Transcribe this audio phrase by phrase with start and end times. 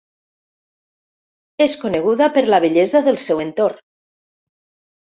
[1.67, 3.89] És coneguda per la bellesa del seu entorn.